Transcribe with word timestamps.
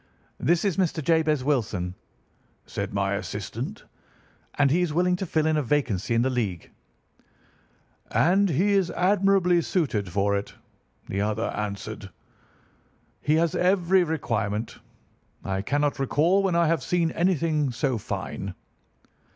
"'This 0.39 0.65
is 0.65 0.77
Mr. 0.77 1.03
Jabez 1.03 1.43
Wilson,' 1.43 1.93
said 2.65 2.91
my 2.91 3.13
assistant, 3.13 3.83
'and 4.55 4.71
he 4.71 4.81
is 4.81 4.91
willing 4.95 5.15
to 5.17 5.27
fill 5.27 5.45
a 5.45 5.61
vacancy 5.61 6.15
in 6.15 6.23
the 6.23 6.29
League.' 6.31 6.71
"'And 8.09 8.49
he 8.49 8.73
is 8.73 8.89
admirably 8.89 9.61
suited 9.61 10.09
for 10.11 10.35
it,' 10.35 10.55
the 11.07 11.21
other 11.21 11.49
answered. 11.55 12.09
'He 13.21 13.35
has 13.35 13.53
every 13.53 14.03
requirement. 14.03 14.79
I 15.45 15.61
cannot 15.61 15.99
recall 15.99 16.41
when 16.41 16.55
I 16.55 16.65
have 16.65 16.81
seen 16.81 17.11
anything 17.11 17.71
so 17.71 17.99
fine. 17.99 18.55